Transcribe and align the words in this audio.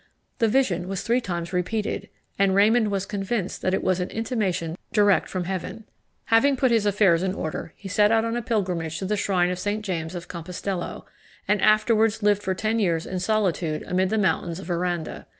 The 0.39 0.47
vision 0.47 0.87
was 0.87 1.03
three 1.03 1.21
times 1.21 1.53
repeated, 1.53 2.09
and 2.39 2.55
Raymond 2.55 2.89
was 2.89 3.05
convinced 3.05 3.61
that 3.61 3.75
it 3.75 3.83
was 3.83 3.99
an 3.99 4.09
intimation 4.09 4.75
direct 4.91 5.29
from 5.29 5.43
heaven. 5.43 5.83
Having 6.25 6.55
put 6.57 6.71
his 6.71 6.87
affairs 6.87 7.21
in 7.21 7.35
order, 7.35 7.73
he 7.75 7.87
set 7.87 8.11
out 8.11 8.25
on 8.25 8.35
a 8.35 8.41
pilgrimage 8.41 8.97
to 8.97 9.05
the 9.05 9.15
shrine 9.15 9.51
of 9.51 9.59
St. 9.59 9.85
James 9.85 10.15
of 10.15 10.27
Compostello, 10.27 11.05
and 11.47 11.61
afterwards 11.61 12.23
lived 12.23 12.41
for 12.41 12.55
ten 12.55 12.79
years 12.79 13.05
in 13.05 13.19
solitude 13.19 13.83
amid 13.85 14.09
the 14.09 14.17
mountains 14.17 14.57
of 14.59 14.71
Aranda. 14.71 15.27